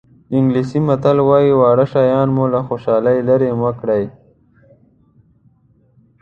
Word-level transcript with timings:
انګلیسي 0.37 0.79
متل 0.87 1.17
وایي 1.29 1.51
واړه 1.57 1.85
شیان 1.91 2.27
مو 2.35 2.45
له 2.53 2.59
خوشحالۍ 2.67 3.17
لرې 3.27 3.49
مه 3.61 3.71
کړي. 3.79 4.03